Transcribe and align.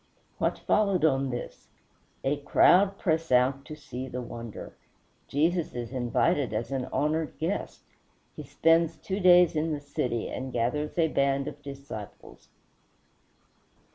What 0.39 0.57
followed 0.57 1.05
on 1.05 1.29
this? 1.29 1.67
A 2.23 2.37
crowd 2.37 2.97
press 2.97 3.31
out 3.31 3.63
to 3.65 3.75
see 3.75 4.07
the 4.07 4.19
wonder. 4.19 4.75
Jesus 5.27 5.75
is 5.75 5.91
invited 5.91 6.53
as 6.55 6.71
an 6.71 6.85
honored 6.91 7.37
guest; 7.37 7.81
he 8.35 8.41
spends 8.43 8.97
two 8.97 9.19
days 9.19 9.55
in 9.55 9.73
the 9.73 9.79
city, 9.79 10.27
and 10.27 10.51
gathers 10.51 10.97
a 10.97 11.07
band 11.07 11.47
of 11.47 11.61
disciples. 11.61 12.49